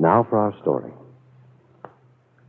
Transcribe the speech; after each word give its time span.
Now 0.00 0.24
for 0.24 0.38
our 0.38 0.58
story. 0.62 0.90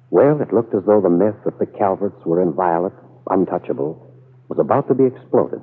Well, 0.10 0.42
it 0.42 0.54
looked 0.54 0.74
as 0.74 0.86
though 0.86 1.02
the 1.02 1.10
myth 1.10 1.36
that 1.44 1.60
the 1.60 1.66
Calverts 1.66 2.26
were 2.26 2.42
inviolate, 2.42 2.94
untouchable, 3.30 4.10
was 4.48 4.58
about 4.58 4.88
to 4.88 4.96
be 4.96 5.04
exploded. 5.04 5.62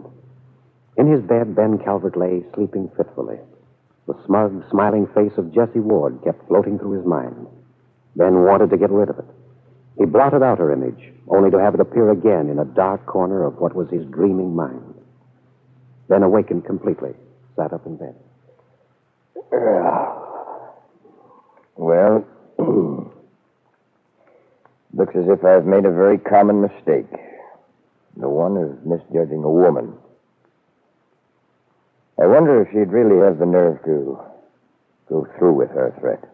In 0.98 1.10
his 1.10 1.22
bed, 1.22 1.56
Ben 1.56 1.78
Calvert 1.78 2.14
lay 2.14 2.44
sleeping 2.54 2.90
fitfully. 2.94 3.38
The 4.06 4.14
smug, 4.26 4.64
smiling 4.70 5.06
face 5.14 5.32
of 5.38 5.54
Jessie 5.54 5.80
Ward 5.80 6.20
kept 6.24 6.46
floating 6.46 6.78
through 6.78 6.98
his 6.98 7.06
mind. 7.06 7.46
Ben 8.16 8.44
wanted 8.44 8.68
to 8.68 8.76
get 8.76 8.90
rid 8.90 9.08
of 9.08 9.18
it. 9.18 9.26
He 9.96 10.04
blotted 10.04 10.42
out 10.42 10.58
her 10.58 10.70
image, 10.70 11.14
only 11.28 11.50
to 11.50 11.58
have 11.58 11.72
it 11.72 11.80
appear 11.80 12.10
again 12.10 12.50
in 12.50 12.58
a 12.58 12.66
dark 12.66 13.06
corner 13.06 13.44
of 13.44 13.60
what 13.60 13.74
was 13.74 13.88
his 13.88 14.04
dreaming 14.06 14.54
mind. 14.54 14.94
Then 16.08 16.22
awakened 16.22 16.66
completely, 16.66 17.14
sat 17.56 17.72
up 17.72 17.86
in 17.86 17.96
bed. 17.96 18.14
Well, 21.78 22.26
looks 24.92 25.14
as 25.14 25.28
if 25.28 25.44
I've 25.44 25.64
made 25.64 25.84
a 25.84 25.92
very 25.92 26.18
common 26.18 26.60
mistake. 26.60 27.06
The 28.16 28.28
one 28.28 28.56
of 28.56 28.84
misjudging 28.84 29.44
a 29.44 29.50
woman. 29.50 29.94
I 32.20 32.26
wonder 32.26 32.60
if 32.62 32.68
she'd 32.72 32.92
really 32.92 33.24
have 33.24 33.38
the 33.38 33.46
nerve 33.46 33.80
to 33.84 34.18
go 35.08 35.28
through 35.38 35.52
with 35.52 35.70
her 35.70 35.94
threat. 36.00 36.28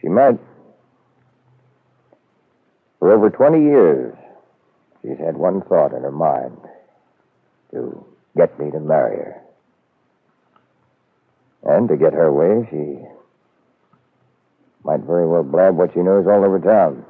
She 0.00 0.08
might. 0.08 0.40
For 2.98 3.12
over 3.12 3.30
20 3.30 3.62
years, 3.62 4.16
she's 5.02 5.18
had 5.18 5.36
one 5.36 5.62
thought 5.62 5.94
in 5.94 6.02
her 6.02 6.10
mind 6.10 6.58
to 7.70 8.04
get 8.36 8.58
me 8.58 8.72
to 8.72 8.80
marry 8.80 9.18
her. 9.18 9.41
And 11.64 11.88
to 11.88 11.96
get 11.96 12.12
her 12.12 12.32
way, 12.32 12.66
she 12.70 12.98
might 14.84 15.00
very 15.00 15.26
well 15.26 15.44
blab 15.44 15.76
what 15.76 15.92
she 15.94 16.00
knows 16.00 16.26
all 16.26 16.44
over 16.44 16.58
town. 16.58 17.04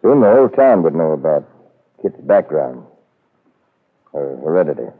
Soon 0.00 0.20
the 0.20 0.30
whole 0.30 0.48
town 0.48 0.82
would 0.82 0.94
know 0.94 1.12
about 1.12 1.46
Kit's 2.00 2.20
background, 2.20 2.84
her 4.12 4.36
heredity. 4.36 4.90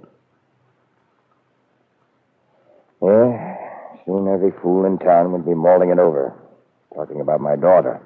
Yeah, 3.00 3.56
soon 4.04 4.28
every 4.28 4.50
fool 4.60 4.84
in 4.84 4.98
town 4.98 5.32
would 5.32 5.46
be 5.46 5.54
mauling 5.54 5.90
it 5.90 5.98
over, 5.98 6.34
talking 6.94 7.20
about 7.20 7.40
my 7.40 7.54
daughter. 7.56 8.00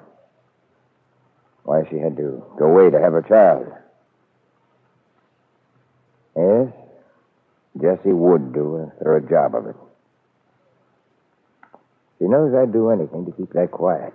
Why 1.63 1.83
she 1.89 1.97
had 1.97 2.15
to 2.17 2.43
go 2.57 2.65
away 2.65 2.91
to 2.91 2.99
have 2.99 3.13
her 3.13 3.21
child. 3.21 3.67
Yes, 6.35 6.73
Jessie 7.83 8.13
would 8.13 8.53
do 8.53 8.77
a 8.77 9.03
thorough 9.03 9.19
job 9.19 9.55
of 9.55 9.67
it. 9.67 9.75
She 12.17 12.25
knows 12.29 12.53
I'd 12.55 12.71
do 12.71 12.91
anything 12.91 13.25
to 13.25 13.31
keep 13.33 13.51
that 13.51 13.71
quiet. 13.71 14.13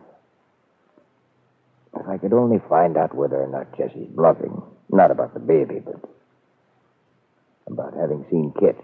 If 1.95 2.09
I 2.09 2.17
could 2.17 2.33
only 2.33 2.63
find 2.67 2.97
out 2.97 3.15
whether 3.15 3.37
or 3.37 3.49
not 3.49 3.77
Jessie's 3.77 4.09
bluffing. 4.09 4.63
Not 4.89 5.11
about 5.11 5.35
the 5.35 5.41
baby, 5.41 5.81
but 5.85 6.01
about 7.67 7.93
having 7.93 8.25
seen 8.31 8.55
Kit. 8.59 8.79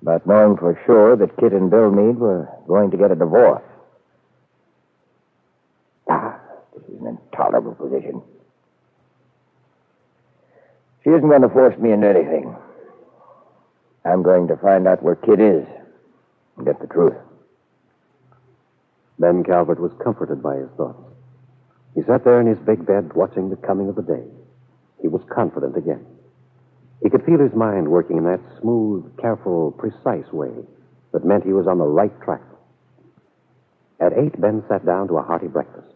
About 0.00 0.26
knowing 0.26 0.56
for 0.56 0.80
sure 0.86 1.16
that 1.16 1.36
Kit 1.36 1.52
and 1.52 1.70
Bill 1.70 1.90
Meade 1.90 2.16
were 2.16 2.48
going 2.66 2.90
to 2.92 2.96
get 2.96 3.10
a 3.10 3.14
divorce. 3.14 3.62
Ah, 6.08 6.40
this 6.74 6.84
is 6.88 6.98
an 6.98 7.18
intolerable 7.30 7.74
position. 7.74 8.22
She 11.08 11.14
isn't 11.14 11.30
going 11.30 11.40
to 11.40 11.48
force 11.48 11.74
me 11.78 11.90
into 11.90 12.06
anything. 12.06 12.54
I'm 14.04 14.22
going 14.22 14.46
to 14.48 14.58
find 14.58 14.86
out 14.86 15.02
where 15.02 15.16
Kit 15.16 15.40
is 15.40 15.66
and 16.58 16.66
get 16.66 16.80
the 16.80 16.86
truth. 16.86 17.16
Ben 19.18 19.42
Calvert 19.42 19.80
was 19.80 19.90
comforted 20.04 20.42
by 20.42 20.56
his 20.56 20.68
thoughts. 20.76 21.00
He 21.94 22.02
sat 22.02 22.24
there 22.24 22.42
in 22.42 22.46
his 22.46 22.58
big 22.58 22.84
bed 22.84 23.14
watching 23.14 23.48
the 23.48 23.56
coming 23.56 23.88
of 23.88 23.96
the 23.96 24.02
day. 24.02 24.22
He 25.00 25.08
was 25.08 25.22
confident 25.34 25.78
again. 25.78 26.04
He 27.02 27.08
could 27.08 27.24
feel 27.24 27.38
his 27.38 27.54
mind 27.54 27.88
working 27.88 28.18
in 28.18 28.24
that 28.24 28.44
smooth, 28.60 29.16
careful, 29.16 29.72
precise 29.72 30.30
way 30.30 30.52
that 31.14 31.24
meant 31.24 31.42
he 31.42 31.54
was 31.54 31.66
on 31.66 31.78
the 31.78 31.86
right 31.86 32.12
track. 32.20 32.42
At 33.98 34.12
eight, 34.12 34.38
Ben 34.38 34.62
sat 34.68 34.84
down 34.84 35.08
to 35.08 35.16
a 35.16 35.22
hearty 35.22 35.48
breakfast. 35.48 35.94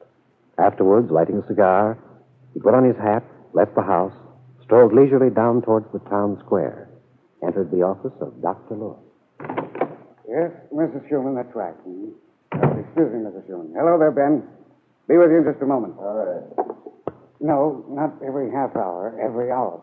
Afterwards, 0.57 1.11
lighting 1.11 1.37
a 1.37 1.47
cigar, 1.47 1.99
he 2.55 2.61
put 2.61 2.73
on 2.73 2.85
his 2.85 2.97
hat, 2.97 3.25
left 3.53 3.75
the 3.75 3.83
house, 3.83 4.15
strolled 4.73 4.95
leisurely 4.95 5.29
down 5.29 5.61
towards 5.61 5.85
the 5.93 5.99
town 6.09 6.41
square, 6.47 6.89
entered 7.45 7.71
the 7.71 7.83
office 7.83 8.17
of 8.23 8.33
Dr. 8.41 8.75
Lewis. 8.75 8.97
Yes, 10.27 10.49
Mrs. 10.73 11.07
Schumann, 11.11 11.35
that's 11.35 11.55
right. 11.55 11.75
Hmm. 11.85 12.17
Uh, 12.57 12.81
excuse 12.81 13.13
me, 13.13 13.21
Mrs. 13.21 13.47
Schumann. 13.47 13.75
Hello 13.77 13.99
there, 13.99 14.11
Ben. 14.11 14.43
Be 15.09 15.19
with 15.19 15.31
you 15.31 15.39
in 15.39 15.45
just 15.45 15.61
a 15.61 15.67
moment. 15.67 15.93
All 15.99 16.17
right. 16.17 17.17
No, 17.39 17.85
not 17.91 18.15
every 18.27 18.51
half 18.51 18.75
hour, 18.75 19.13
every 19.23 19.53
hour. 19.53 19.79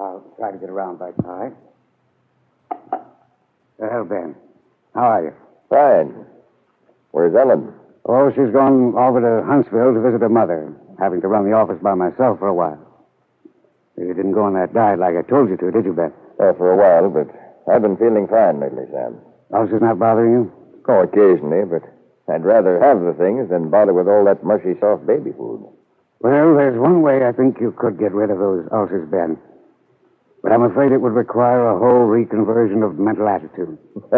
I'll 0.00 0.26
try 0.36 0.50
to 0.50 0.58
get 0.58 0.70
around 0.70 0.98
by 0.98 1.12
time. 1.22 1.54
Well, 3.78 4.04
Ben, 4.06 4.34
how 4.92 5.02
are 5.02 5.22
you? 5.22 5.32
Fine. 5.70 6.26
Where's 7.12 7.34
Ellen? 7.36 7.72
Oh, 8.06 8.28
she's 8.30 8.52
gone 8.52 8.98
over 8.98 9.20
to 9.20 9.46
Huntsville 9.46 9.94
to 9.94 10.00
visit 10.00 10.22
her 10.22 10.28
mother, 10.28 10.74
having 10.98 11.20
to 11.20 11.28
run 11.28 11.44
the 11.48 11.54
office 11.54 11.78
by 11.80 11.94
myself 11.94 12.40
for 12.40 12.48
a 12.48 12.54
while. 12.54 12.87
You 13.98 14.14
didn't 14.14 14.32
go 14.32 14.44
on 14.44 14.54
that 14.54 14.72
diet 14.72 15.00
like 15.00 15.16
I 15.18 15.22
told 15.22 15.50
you 15.50 15.56
to, 15.56 15.70
did 15.72 15.84
you, 15.84 15.92
Ben? 15.92 16.12
Oh, 16.38 16.54
for 16.54 16.70
a 16.70 16.78
while, 16.78 17.10
but 17.10 17.26
I've 17.66 17.82
been 17.82 17.96
feeling 17.96 18.28
fine 18.28 18.60
lately, 18.60 18.84
Sam. 18.92 19.18
Ulcer's 19.52 19.82
not 19.82 19.98
bothering 19.98 20.32
you? 20.32 20.52
Oh, 20.86 21.02
occasionally, 21.02 21.66
but 21.66 21.82
I'd 22.32 22.44
rather 22.44 22.78
have 22.78 23.00
the 23.02 23.12
things 23.18 23.50
than 23.50 23.70
bother 23.70 23.92
with 23.92 24.06
all 24.06 24.24
that 24.26 24.44
mushy, 24.44 24.78
soft 24.78 25.06
baby 25.06 25.32
food. 25.32 25.66
Well, 26.20 26.54
there's 26.54 26.78
one 26.78 27.02
way 27.02 27.26
I 27.26 27.32
think 27.32 27.60
you 27.60 27.74
could 27.76 27.98
get 27.98 28.12
rid 28.12 28.30
of 28.30 28.38
those 28.38 28.68
ulcers, 28.70 29.08
Ben. 29.10 29.36
But 30.42 30.52
I'm 30.52 30.62
afraid 30.62 30.92
it 30.92 31.00
would 31.00 31.12
require 31.12 31.66
a 31.66 31.78
whole 31.78 32.06
reconversion 32.06 32.86
of 32.86 32.98
mental 32.98 33.28
attitude. 33.28 33.78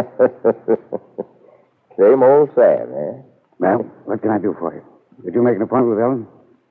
Same 1.98 2.22
old 2.22 2.50
Sam, 2.54 2.92
eh? 2.92 3.22
Well, 3.58 3.78
what 4.04 4.20
can 4.20 4.30
I 4.30 4.38
do 4.38 4.54
for 4.58 4.74
you? 4.74 4.84
Did 5.24 5.34
you 5.34 5.42
make 5.42 5.56
an 5.56 5.62
appointment 5.62 5.96
with 5.96 6.04
Ellen? 6.04 6.26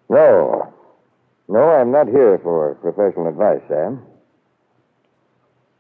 No. 0.10 0.74
No, 1.50 1.62
I'm 1.62 1.92
not 1.92 2.08
here 2.08 2.40
for 2.44 2.76
professional 2.76 3.28
advice, 3.28 3.62
Sam. 3.68 4.06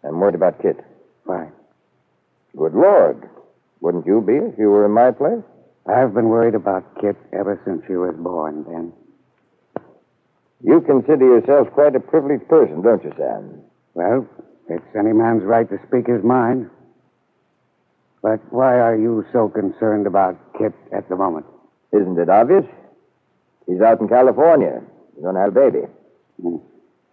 I'm 0.03 0.19
worried 0.19 0.33
about 0.33 0.59
Kit. 0.63 0.77
Why? 1.25 1.49
Good 2.57 2.73
Lord. 2.73 3.29
Wouldn't 3.79 4.07
you 4.07 4.19
be 4.21 4.33
if 4.33 4.57
you 4.57 4.71
were 4.71 4.85
in 4.85 4.91
my 4.91 5.11
place? 5.11 5.43
I've 5.85 6.15
been 6.15 6.27
worried 6.29 6.55
about 6.55 6.99
Kit 6.99 7.15
ever 7.31 7.61
since 7.65 7.83
she 7.85 7.93
was 7.93 8.15
born, 8.17 8.63
Ben. 8.63 8.93
You 10.63 10.81
consider 10.81 11.23
yourself 11.37 11.71
quite 11.73 11.95
a 11.95 11.99
privileged 11.99 12.47
person, 12.47 12.81
don't 12.81 13.03
you, 13.03 13.13
Sam? 13.15 13.61
Well, 13.93 14.27
it's 14.69 14.95
any 14.97 15.13
man's 15.13 15.43
right 15.43 15.69
to 15.69 15.77
speak 15.87 16.07
his 16.07 16.23
mind. 16.23 16.67
But 18.23 18.39
why 18.51 18.79
are 18.79 18.97
you 18.97 19.23
so 19.31 19.49
concerned 19.49 20.07
about 20.07 20.35
Kit 20.57 20.73
at 20.91 21.07
the 21.09 21.15
moment? 21.15 21.45
Isn't 21.93 22.17
it 22.17 22.27
obvious? 22.27 22.65
He's 23.67 23.81
out 23.81 24.01
in 24.01 24.07
California. 24.07 24.81
He's 25.19 25.25
going 25.25 25.35
to 25.35 25.41
have 25.41 25.49
a 25.57 25.69
baby. 25.69 25.85
Hmm. 26.41 26.55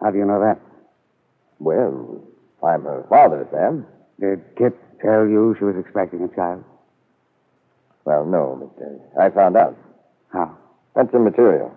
How 0.00 0.12
do 0.12 0.19
you 0.19 0.25
know 0.25 0.38
that? 0.38 0.61
Well, 1.58 2.23
I'm 2.62 2.85
her 2.85 3.05
father, 3.08 3.49
Sam. 3.50 3.85
Did 4.20 4.44
Kit 4.56 4.79
tell 5.03 5.26
you 5.26 5.56
she 5.58 5.64
was 5.64 5.75
expecting 5.76 6.23
a 6.23 6.29
child? 6.29 6.62
Well, 8.05 8.25
no, 8.25 8.73
but 8.79 9.20
I 9.20 9.31
found 9.31 9.56
out. 9.56 9.76
How? 10.32 10.56
That's 10.94 11.12
immaterial. 11.12 11.75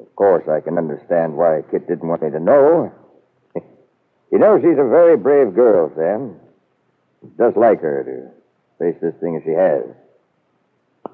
Of 0.00 0.16
course, 0.16 0.48
I 0.48 0.60
can 0.60 0.78
understand 0.78 1.36
why 1.36 1.60
Kit 1.70 1.86
didn't 1.86 2.08
want 2.08 2.22
me 2.22 2.30
to 2.30 2.40
know. 2.40 2.90
you 4.32 4.38
know, 4.38 4.56
she's 4.56 4.78
a 4.78 4.88
very 4.88 5.18
brave 5.18 5.54
girl, 5.54 5.92
Sam. 5.94 6.36
Just 7.36 7.58
like 7.58 7.82
her 7.82 8.02
to 8.02 8.82
face 8.82 8.98
this 9.02 9.14
thing 9.20 9.36
as 9.36 9.42
she 9.44 9.50
has. 9.50 9.84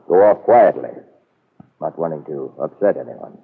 Go 0.07 0.23
off 0.23 0.45
quietly, 0.45 0.91
not 1.81 1.99
wanting 1.99 2.25
to 2.27 2.55
upset 2.61 2.97
anyone. 2.97 3.39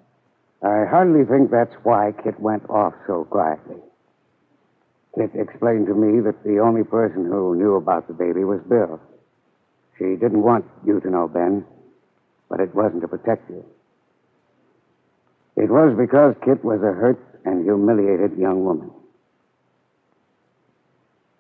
I 0.65 0.87
hardly 0.87 1.27
think 1.27 1.51
that's 1.51 1.75
why 1.83 2.13
Kit 2.25 2.41
went 2.41 2.69
off 2.71 2.95
so 3.07 3.25
quietly. 3.25 3.77
Kit 5.15 5.31
explained 5.35 5.87
to 5.89 5.95
me 5.95 6.21
that 6.21 6.43
the 6.43 6.59
only 6.59 6.83
person 6.83 7.27
who 7.27 7.55
knew 7.55 7.75
about 7.75 8.09
the 8.09 8.15
baby 8.15 8.45
was 8.45 8.63
Bill. 8.63 8.99
She 9.99 10.17
didn't 10.17 10.43
want 10.43 10.65
you 10.87 11.01
to 11.01 11.11
know, 11.11 11.29
Ben, 11.29 11.67
but 12.49 12.61
it 12.61 12.75
wasn't 12.75 13.03
to 13.03 13.09
protect 13.09 13.49
you. 13.51 13.63
It 15.57 15.71
was 15.71 15.95
because 15.99 16.35
Kit 16.43 16.65
was 16.65 16.81
a 16.81 16.97
hurt 16.97 17.21
and 17.45 17.63
humiliated 17.65 18.39
young 18.39 18.65
woman. 18.65 18.91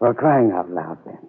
For 0.00 0.12
crying 0.12 0.53
out 0.53 0.71
loud, 0.71 1.03
Ben, 1.06 1.26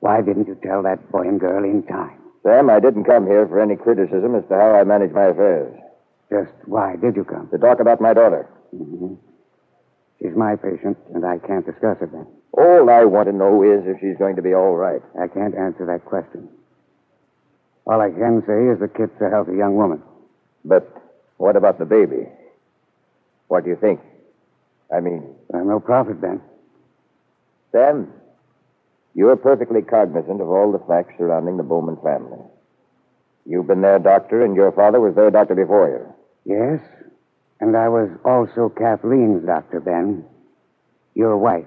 why 0.00 0.20
didn't 0.20 0.46
you 0.46 0.58
tell 0.62 0.82
that 0.82 1.10
boy 1.10 1.22
and 1.22 1.40
girl 1.40 1.64
in 1.64 1.84
time? 1.84 2.18
Sam, 2.42 2.68
I 2.68 2.80
didn't 2.80 3.04
come 3.04 3.26
here 3.26 3.48
for 3.48 3.62
any 3.62 3.76
criticism 3.76 4.34
as 4.34 4.44
to 4.48 4.54
how 4.54 4.74
I 4.74 4.84
manage 4.84 5.12
my 5.12 5.28
affairs. 5.28 5.74
Just 6.30 6.52
why 6.66 6.96
did 6.96 7.16
you 7.16 7.24
come? 7.24 7.48
To 7.50 7.58
talk 7.58 7.80
about 7.80 8.00
my 8.00 8.14
daughter. 8.14 8.48
Mm-hmm. 8.74 9.14
She's 10.20 10.36
my 10.36 10.56
patient, 10.56 10.96
and 11.14 11.24
I 11.24 11.38
can't 11.38 11.66
discuss 11.66 11.98
it 12.00 12.12
then. 12.12 12.26
All 12.52 12.88
I 12.88 13.04
want 13.04 13.28
to 13.28 13.32
know 13.32 13.62
is 13.62 13.84
if 13.86 14.00
she's 14.00 14.16
going 14.16 14.36
to 14.36 14.42
be 14.42 14.54
all 14.54 14.74
right. 14.74 15.02
I 15.20 15.28
can't 15.28 15.54
answer 15.54 15.86
that 15.86 16.04
question. 16.04 16.48
All 17.86 18.00
I 18.00 18.10
can 18.10 18.42
say 18.46 18.72
is 18.72 18.80
that 18.80 18.94
Kit's 18.96 19.20
a 19.20 19.28
healthy 19.28 19.56
young 19.56 19.76
woman. 19.76 20.02
But 20.64 20.88
what 21.36 21.56
about 21.56 21.78
the 21.78 21.84
baby? 21.84 22.28
What 23.48 23.64
do 23.64 23.70
you 23.70 23.76
think? 23.76 24.00
I 24.94 25.00
mean, 25.00 25.34
I'm 25.52 25.68
no 25.68 25.80
prophet, 25.80 26.20
Ben. 26.20 26.40
Ben, 27.72 28.08
you're 29.14 29.36
perfectly 29.36 29.82
cognizant 29.82 30.40
of 30.40 30.48
all 30.48 30.72
the 30.72 30.78
facts 30.86 31.14
surrounding 31.18 31.56
the 31.56 31.62
Bowman 31.62 31.96
family. 32.02 32.38
You've 33.46 33.66
been 33.66 33.82
their 33.82 33.98
doctor, 33.98 34.44
and 34.44 34.56
your 34.56 34.72
father 34.72 35.00
was 35.00 35.14
their 35.14 35.30
doctor 35.30 35.54
before 35.54 35.88
you. 35.88 36.14
Yes, 36.44 36.80
and 37.60 37.76
I 37.76 37.88
was 37.88 38.10
also 38.24 38.68
Kathleen's 38.68 39.46
doctor, 39.46 39.80
Ben. 39.80 40.24
Your 41.14 41.36
wife. 41.36 41.66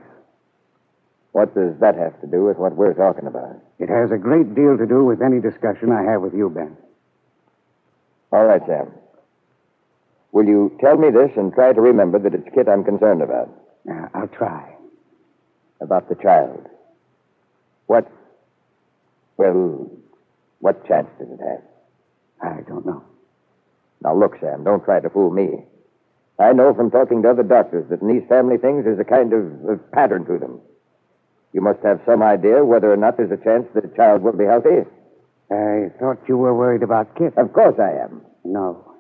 What 1.31 1.53
does 1.53 1.79
that 1.79 1.95
have 1.95 2.19
to 2.21 2.27
do 2.27 2.45
with 2.45 2.57
what 2.57 2.75
we're 2.75 2.93
talking 2.93 3.27
about? 3.27 3.61
It 3.79 3.89
has 3.89 4.11
a 4.11 4.17
great 4.17 4.55
deal 4.55 4.77
to 4.77 4.85
do 4.85 5.05
with 5.05 5.21
any 5.21 5.39
discussion 5.39 5.91
I 5.91 6.03
have 6.11 6.21
with 6.21 6.33
you, 6.33 6.49
Ben. 6.49 6.75
All 8.31 8.45
right, 8.45 8.61
Sam. 8.65 8.91
Will 10.31 10.45
you 10.45 10.77
tell 10.81 10.97
me 10.97 11.09
this 11.09 11.31
and 11.37 11.53
try 11.53 11.73
to 11.73 11.81
remember 11.81 12.19
that 12.19 12.33
it's 12.33 12.47
Kit 12.53 12.67
I'm 12.67 12.83
concerned 12.83 13.21
about? 13.21 13.49
Uh, 13.89 14.07
I'll 14.13 14.27
try. 14.27 14.75
About 15.79 16.09
the 16.09 16.15
child. 16.15 16.67
What, 17.85 18.11
well, 19.37 19.89
what 20.59 20.85
chance 20.87 21.07
does 21.19 21.29
it 21.29 21.39
have? 21.39 21.61
I 22.41 22.61
don't 22.61 22.85
know. 22.85 23.03
Now, 24.01 24.15
look, 24.15 24.39
Sam, 24.39 24.63
don't 24.63 24.83
try 24.83 24.99
to 24.99 25.09
fool 25.09 25.31
me. 25.31 25.65
I 26.39 26.53
know 26.53 26.73
from 26.73 26.91
talking 26.91 27.23
to 27.23 27.29
other 27.29 27.43
doctors 27.43 27.89
that 27.89 28.01
in 28.01 28.07
these 28.07 28.27
family 28.29 28.57
things 28.57 28.85
there's 28.85 28.99
a 28.99 29.03
kind 29.03 29.33
of, 29.33 29.69
of 29.69 29.91
pattern 29.91 30.25
to 30.25 30.37
them. 30.37 30.61
You 31.51 31.61
must 31.61 31.79
have 31.83 32.01
some 32.05 32.21
idea 32.21 32.63
whether 32.63 32.91
or 32.91 32.97
not 32.97 33.17
there's 33.17 33.31
a 33.31 33.43
chance 33.43 33.65
that 33.73 33.85
a 33.85 33.95
child 33.95 34.21
will 34.21 34.37
be 34.37 34.45
healthy. 34.45 34.85
I 35.49 35.89
thought 35.99 36.19
you 36.27 36.37
were 36.37 36.53
worried 36.53 36.83
about 36.83 37.15
Kit. 37.17 37.33
Of 37.37 37.53
course 37.53 37.79
I 37.79 38.03
am. 38.03 38.21
No. 38.43 38.93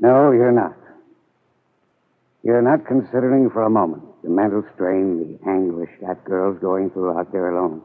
No, 0.00 0.32
you're 0.32 0.50
not. 0.50 0.76
You're 2.42 2.62
not 2.62 2.86
considering 2.86 3.50
for 3.50 3.62
a 3.62 3.70
moment 3.70 4.02
the 4.22 4.30
mental 4.30 4.64
strain, 4.74 5.38
the 5.38 5.50
anguish 5.50 5.90
that 6.00 6.24
girl's 6.24 6.58
going 6.60 6.90
through 6.90 7.18
out 7.18 7.32
there 7.32 7.50
alone. 7.50 7.82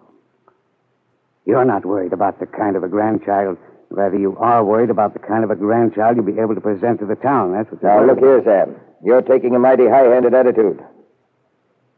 You're 1.48 1.64
not 1.64 1.86
worried 1.86 2.12
about 2.12 2.42
the 2.42 2.46
kind 2.46 2.76
of 2.76 2.84
a 2.84 2.90
grandchild. 2.90 3.58
Rather, 3.90 4.20
you 4.20 4.36
are 4.38 4.66
worried 4.66 4.90
about 4.90 5.14
the 5.14 5.20
kind 5.20 5.46
of 5.46 5.50
a 5.50 5.56
grandchild 5.56 6.18
you'll 6.18 6.26
be 6.26 6.42
able 6.42 6.56
to 6.56 6.62
present 6.62 7.00
to 7.00 7.06
the 7.06 7.16
town. 7.16 7.54
That's 7.54 7.72
what 7.72 7.82
Now, 7.82 8.06
look 8.06 8.20
here, 8.20 8.44
Sam. 8.44 8.76
You're 9.02 9.22
taking 9.22 9.56
a 9.56 9.60
mighty 9.60 9.88
high 9.88 10.14
handed 10.14 10.34
attitude. 10.34 10.84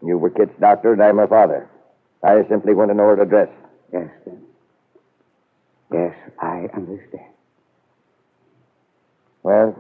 You 0.05 0.19
were 0.19 0.29
Kit's 0.29 0.53
doctor, 0.59 0.93
and 0.93 1.01
I'm 1.01 1.17
her 1.17 1.27
father. 1.27 1.67
I 2.23 2.47
simply 2.47 2.75
want 2.75 2.91
to 2.91 2.93
know 2.93 3.05
her 3.05 3.19
address. 3.19 3.49
Yes, 3.91 4.09
then. 4.23 4.43
Yes, 5.91 6.15
I 6.39 6.67
understand. 6.75 7.33
Well, 9.41 9.75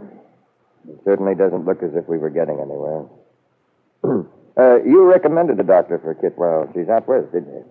it 0.89 0.99
certainly 1.05 1.35
doesn't 1.35 1.65
look 1.65 1.83
as 1.83 1.91
if 1.93 2.07
we 2.07 2.17
were 2.17 2.31
getting 2.31 2.59
anywhere. 2.59 3.05
uh, 4.57 4.83
you 4.83 5.03
recommended 5.05 5.59
a 5.59 5.63
doctor 5.63 5.99
for 5.99 6.15
Kit 6.15 6.33
while 6.37 6.67
she's 6.73 6.89
out 6.89 7.07
west, 7.07 7.31
didn't 7.31 7.53
you? 7.53 7.65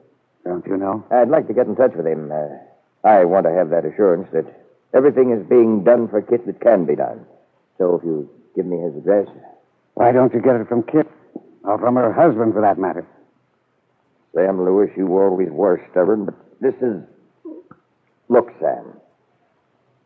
Don't 0.49 0.67
you 0.67 0.79
know? 0.79 1.05
I'd 1.11 1.29
like 1.29 1.47
to 1.49 1.53
get 1.53 1.67
in 1.67 1.77
touch 1.77 1.93
with 1.95 2.07
him. 2.07 2.33
Uh, 2.33 2.57
I 3.07 3.27
want 3.27 3.45
to 3.45 3.53
have 3.53 3.69
that 3.69 3.85
assurance 3.85 4.29
that 4.33 4.47
everything 4.95 5.31
is 5.31 5.47
being 5.47 5.85
done 5.85 6.09
for 6.09 6.23
Kit 6.23 6.47
that 6.47 6.63
can 6.63 6.87
be 6.87 6.97
done. 6.97 7.27
So 7.77 7.97
if 7.97 8.03
you 8.03 8.31
give 8.57 8.65
me 8.65 8.79
his 8.79 8.97
address. 8.97 9.29
Why 9.93 10.11
don't 10.11 10.33
you 10.33 10.41
get 10.41 10.57
it 10.57 10.67
from 10.67 10.85
Kit? 10.85 11.07
Or 11.65 11.79
from 11.79 11.97
her 11.97 12.15
husband, 12.15 12.55
for 12.55 12.63
that 12.63 12.79
matter? 12.79 13.07
Sam 14.35 14.65
Lewis, 14.65 14.89
you 14.97 15.07
always 15.19 15.51
were 15.51 15.87
stubborn, 15.91 16.25
but 16.25 16.35
this 16.63 16.75
is. 16.81 17.03
Look, 18.31 18.49
Sam. 18.59 18.95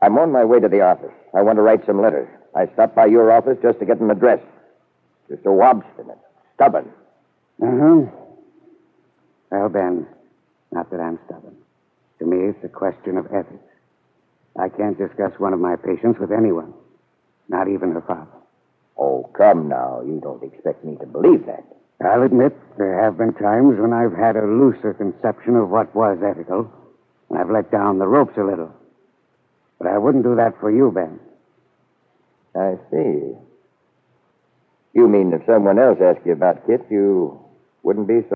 I'm 0.01 0.19
on 0.19 0.33
my 0.33 0.45
way 0.45 0.59
to 0.59 0.69
the 0.69 0.81
office. 0.81 1.15
I 1.37 1.43
want 1.43 1.57
to 1.57 1.63
write 1.63 1.87
some 1.87 2.03
letters. 2.03 2.29
I 2.57 2.67
stopped 2.73 2.97
by 2.97 3.07
your 3.07 3.31
office 3.31 3.59
just 3.63 3.79
to 3.79 3.87
get 3.87 4.01
an 4.01 4.11
address. 4.11 4.41
You're 5.29 5.39
so 5.45 5.63
obstinate, 5.63 6.19
stubborn. 6.57 6.91
Uh-huh. 7.63 8.11
Well, 9.53 9.69
Ben, 9.69 10.07
not 10.73 10.91
that 10.91 11.01
I'm 11.01 11.19
stubborn. 11.27 11.57
To 12.19 12.27
me, 12.27 12.49
it's 12.49 12.65
a 12.65 12.69
question 12.69 13.17
of 13.17 13.27
ethics. 13.27 13.65
I 14.59 14.69
can't 14.69 14.99
discuss 14.99 15.33
one 15.39 15.53
of 15.53 15.61
my 15.61 15.77
patients 15.77 16.19
with 16.19 16.33
anyone, 16.33 16.75
not 17.49 17.69
even 17.69 17.93
her 17.93 18.03
father. 18.03 18.31
Oh, 18.99 19.31
come 19.37 19.69
now. 19.69 20.03
You 20.05 20.21
don't 20.23 20.43
expect 20.43 20.85
me 20.85 20.97
to 20.97 21.07
believe 21.07 21.47
that. 21.47 21.65
I'll 22.05 22.23
admit 22.23 22.53
there 22.79 23.03
have 23.03 23.17
been 23.17 23.33
times 23.35 23.79
when 23.79 23.93
I've 23.93 24.13
had 24.13 24.37
a 24.37 24.45
looser 24.47 24.93
conception 24.95 25.57
of 25.57 25.71
what 25.71 25.95
was 25.95 26.19
ethical, 26.23 26.71
and 27.31 27.39
I've 27.39 27.51
let 27.51 27.71
down 27.71 27.99
the 27.99 28.09
ropes 28.09 28.37
a 28.37 28.45
little. 28.45 28.73
But 29.79 29.89
I 29.89 29.99
wouldn't 29.99 30.25
do 30.25 30.37
that 30.37 30.59
for 30.61 30.71
you, 30.71 30.91
Ben. 30.91 31.21
I 32.55 32.77
see. 32.91 33.35
You 34.95 35.09
mean 35.09 35.33
if 35.33 35.47
someone 35.47 35.79
else 35.79 35.99
asked 36.03 36.27
you 36.27 36.33
about 36.33 36.67
Kit, 36.67 36.83
you 36.91 37.41
wouldn't 37.83 38.09
be 38.09 38.21
so 38.29 38.35